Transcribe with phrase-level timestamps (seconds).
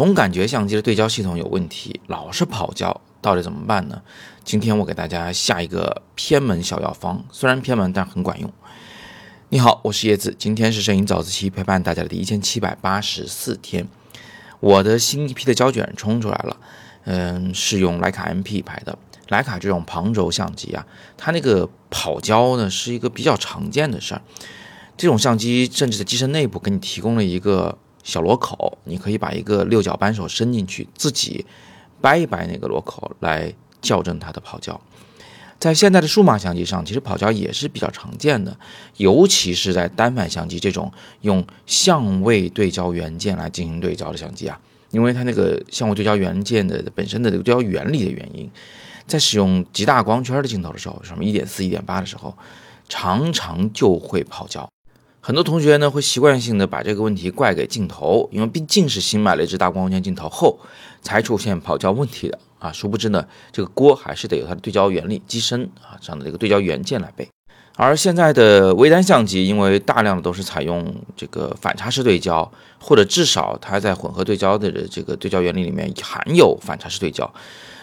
[0.00, 4.00] 总感觉相机的对焦系统有问题，老是跑焦，到底怎么办呢？
[4.42, 8.50] 今天我给大家下一个偏门小药方，虽然偏门，但很管用。
[9.50, 13.86] 你好，我是叶子，今天是摄影早自习陪伴大家的第一千七百八十四天。
[14.60, 16.56] 我的新一批的胶卷冲出来了，
[17.04, 18.96] 嗯，是用徕卡 MP 拍的。
[19.28, 20.86] 徕卡这种旁轴相机啊，
[21.18, 24.22] 它那个跑焦呢是一个比较常见的事儿。
[24.96, 27.76] 这种相机甚至在机身内部给你提供了一个。
[28.02, 31.44] 小螺口，你可以把一个六角扳手伸进去，自己
[32.00, 34.80] 掰一掰那个螺口来校正它的跑焦。
[35.58, 38.56] 在现在的数码相机上，其实跑焦也是比较常见的，
[38.96, 40.90] 尤其是在单反相机这种
[41.20, 44.58] 用相位对焦元件来进行对焦的相机啊，
[44.90, 48.50] 因为它那个相位对焦元件的本身的这个对焦原理的原因，
[49.06, 52.34] 在使用极大光圈的镜头的时候，什么一点四、一点八的时候，
[52.88, 54.66] 常常就会跑焦。
[55.22, 60.58] 很多同学呢会习惯性的把这个问题怪给镜头，因为毕竟是新买了一支大光圈镜头后
[61.02, 62.72] 才出现跑焦问题的啊。
[62.72, 67.28] 殊不知呢，这个锅还是得由它的对焦原理机身啊这样的一个对焦元件来背。
[67.76, 77.30] 而现在的微单相机，因为大量的都是采用这个反差式对焦，或者至少它在混合对焦的这个对焦原理里面含有反差式对焦，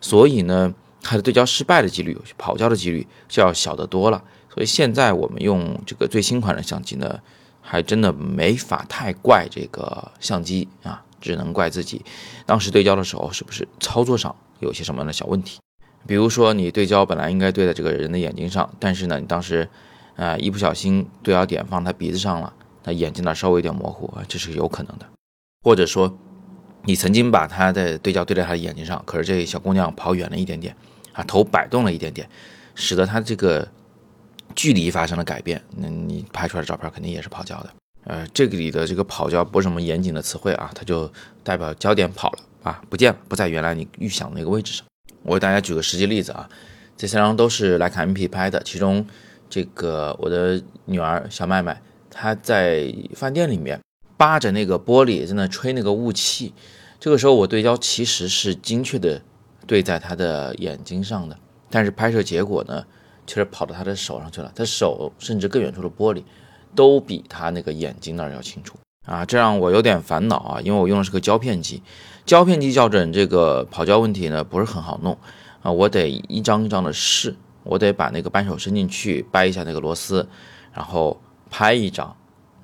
[0.00, 4.22] 所以呢，它的对焦失败的几率、跑焦的几率就要小得多了。
[4.52, 7.20] 所以现在我们用这个最新款的相机呢，
[7.60, 12.04] 还真的没法太怪这个相机啊，只能怪自己
[12.44, 15.60] 当时对焦的时候是不是操作上有些什么样的小问题。
[16.04, 19.68] 比如说你对焦本来应该对在这个人的眼睛上，但是呢你当时
[20.16, 25.06] 啊一不小心对焦点放他鼻子上了，那眼睛那稍微有点模糊啊，这是有可能的。
[25.62, 26.18] 或者说
[26.82, 30.74] 你曾经把他的对焦对在他的眼睛上，可是这小姑娘跑远了一点点
[31.12, 32.28] 啊，头摆动了一点点，
[32.74, 33.68] 使得他这个。
[34.54, 37.70] 距离发生了改变，那你拍出来的照片肯定也是跑焦的。
[38.04, 41.10] 呃，这个里的这个跑焦不是什么严谨的词汇啊，它就
[41.44, 44.86] 代表焦点跑了啊，不见了，不在原来你预想的那个位置上。
[45.22, 46.48] 我给大家举个实际例子啊，
[46.96, 49.06] 这三张都是徕卡 MP 拍的，其中
[49.50, 53.78] 这个我的女儿小麦麦，她在饭店里面
[54.16, 56.54] 扒着那个玻璃在那吹那个雾气，
[56.98, 59.20] 这个时候我对焦其实是精确的
[59.66, 62.82] 对在她的眼睛上的，但是拍摄结果呢？
[63.30, 66.24] 其实跑到他的手上去了，他手甚至更远处的玻璃，
[66.74, 68.76] 都比他那个眼睛那儿要清楚
[69.06, 69.24] 啊！
[69.24, 71.80] 这让我有点烦恼啊，因为我用的是个胶片机，
[72.26, 75.16] 胶片机校准这个跑焦问题呢不是很好弄
[75.62, 80.28] 啊，我得一张一张的试，我得把那个扳手伸进去掰一下那个螺丝，
[80.72, 82.08] 然后拍一张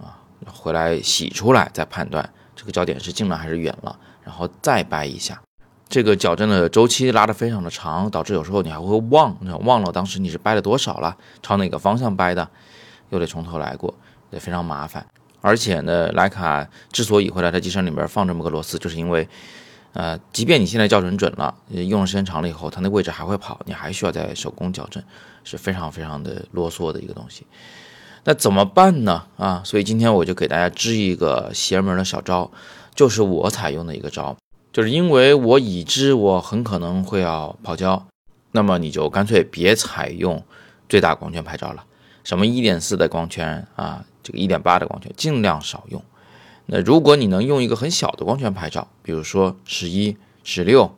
[0.01, 0.19] 啊，
[0.53, 5.41] 回来洗出来再判断这个焦点是近了还是远了，然后再掰一下。
[5.97, 9.35] 这个矫正的周期拉得非常的长，导致有时候你还会忘，
[9.65, 12.47] 忘了当时你是掰了多少了，朝哪个方向掰的，
[13.09, 13.95] 又得从头来过，
[14.31, 15.07] 也非常麻烦。
[15.41, 19.27] 而且呢，徕卡之所以会在它机身里面放这么个螺丝，就是因为，
[19.95, 25.03] 呃，即便你现在校准准了，用的时间长了以后，它那位置还会跑，你还需要再手工矫正，
[25.45, 27.47] 是非常非常的啰嗦的一个东西。
[28.25, 29.25] 那怎么办呢？
[29.39, 32.51] 啊，所以今天我就给大家支一个邪门的小招，
[32.95, 34.37] 就是我采用的一个招。
[34.77, 38.09] 就是因为我已知我很可能会要跑焦，
[38.53, 40.45] 那么你就干脆别采用
[40.87, 41.83] 最大光圈拍照了，
[42.25, 46.05] 什么一点四的光圈啊，这个一点八的光圈尽量少用。
[46.67, 50.15] 那如果你能用一个很小的光圈拍照，比如说十一、
[50.45, 50.95] 十六，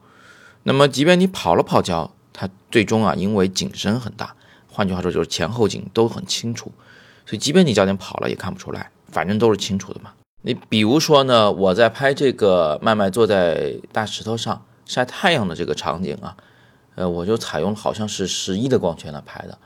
[0.64, 4.34] 那么即便你跑了跑焦，它最终啊，因为景深很大，
[4.66, 6.72] 换句话说就是前后景都很清楚，
[7.24, 10.10] 所以即便你焦点跑了也看不出来，反正都是清楚的嘛。
[10.42, 16.36] 你比如说呢，我在拍这个麦麦坐在大石头上晒太阳的这个场景啊，
[16.94, 19.58] 呃，我就采用好像是十一的光圈来拍的，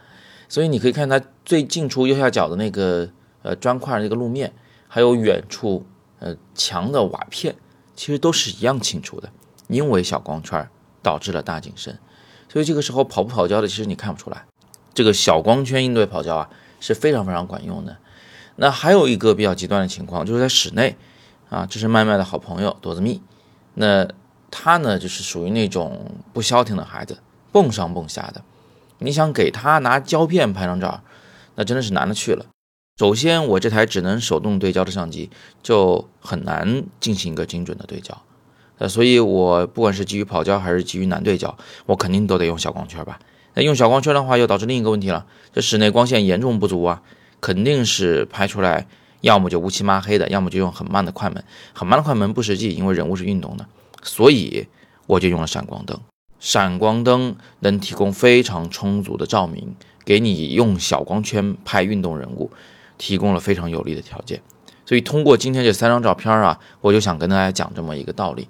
[0.48, 3.08] 所以你可以看它最近处右下角的那个
[3.42, 4.52] 呃砖块那个路面，
[4.88, 5.84] 还有远处
[6.18, 7.54] 呃墙的瓦片，
[7.94, 9.30] 其实都是一样清楚的，
[9.68, 10.66] 因为小光圈
[11.02, 11.98] 导致了大景深，
[12.48, 14.46] 所以这个时候跑不跑焦的其实你看不出来，
[14.94, 16.48] 这个小光圈应对跑焦啊
[16.80, 17.98] 是非常非常管用的。
[18.56, 20.96] 那还有一个比较极端的情况，就是在室内，
[21.48, 23.20] 啊，这是麦麦的好朋友朵子蜜，
[23.74, 24.06] 那
[24.50, 27.18] 他呢就是属于那种不消停的孩子，
[27.50, 28.42] 蹦上蹦下的，
[28.98, 31.02] 你想给他拿胶片拍张照，
[31.54, 32.46] 那真的是难了去了。
[32.98, 35.30] 首先，我这台只能手动对焦的相机
[35.62, 38.20] 就很难进行一个精准的对焦，
[38.76, 41.56] 呃，所以我不管是基于跑焦还是基于难对焦，
[41.86, 43.18] 我肯定都得用小光圈吧。
[43.54, 47.02] 那用小光圈的话，又导致另一个问题了，这室内光线严重不足啊。
[47.42, 48.86] 肯定是拍出来，
[49.20, 51.44] 要么就乌漆抹黑的，要么就用很慢的快门。
[51.74, 53.66] 很慢的快门不实际，因为人物是运动的，
[54.02, 54.68] 所以
[55.08, 56.00] 我就用了闪光灯。
[56.38, 59.74] 闪光灯能提供非常充足的照明，
[60.04, 62.50] 给你用小光圈拍运动人物
[62.96, 64.40] 提供了非常有利的条件。
[64.86, 68.46] 所以通过今天这三张照片啊，我就想跟大家讲这么一个道理。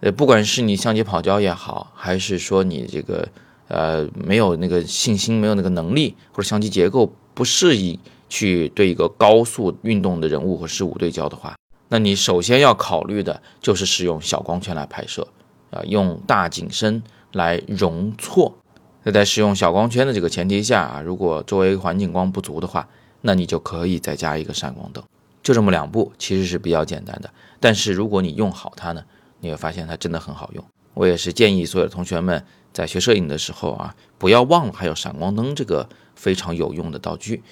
[0.00, 3.28] 呃，不管是你相机跑焦也好，还是说你这个
[3.68, 7.98] 呃没有那个信心、没有那个能力，或者相机结构不适宜
[8.32, 11.54] 去对一个高速运动的人物和事物对焦的话，
[11.90, 15.28] 那你首先要考虑的就是使用小光圈来拍摄，
[15.70, 17.02] 啊，用大景深
[17.32, 18.56] 来容错。
[19.02, 22.88] 那在使用小光圈的这个前提下啊，如果周围环境光不足的话，
[23.20, 25.04] 那你就可以再加一个闪光灯。
[25.42, 27.28] 就这么两步，其实是比较简单的。
[27.60, 29.04] 但是如果你用好它呢？
[29.40, 30.64] 你会发现它真的很好用。
[30.94, 32.42] 我也是建议所有的同学们
[32.72, 37.42] 在学摄影的时候啊，不要忘了还有闪光灯这个非常有用的道具。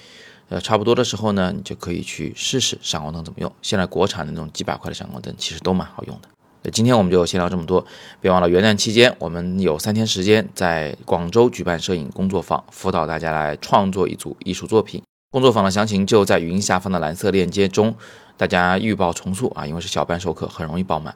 [0.51, 3.49] 呃，差不多的时候呢，你就可以去试试闪光灯怎么用。
[3.61, 6.27] 现在国产的那种几百块的闪光灯其实都蛮好用的。
[6.61, 7.85] 那今天我们就先聊这么多，
[8.19, 15.01] 别忘了元旦期间我们有三天时间在广州举办摄影工作坊，辅导大家来创作一组艺术作品。
[15.31, 17.95] 工作坊的详情就在语音下方的蓝色链接中，
[18.35, 21.15] 大家预报重塑啊，因为是小班授课，很容易爆满。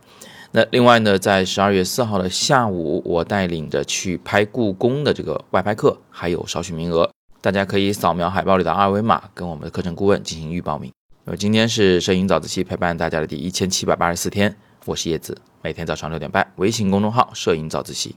[0.52, 7.12] 那另外呢，在十二月四号的下午，我带领着去拍故宫的这个外拍课还有少许名额，
[7.45, 10.92] 大家可以扫描海报里的二维码，跟我们的课程顾问进行预报名。
[11.25, 18.15] 那么今天是摄影早自习陪伴大家的第一千七百八十四天，我是叶子，每天早上六点半，微信公众号“摄影早自习”，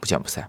[0.00, 0.48] 不见不散。